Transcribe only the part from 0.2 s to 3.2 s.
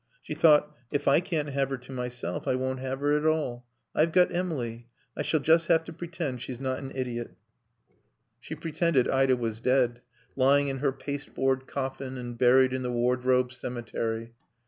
She thought: If I can't have her to myself I won't have her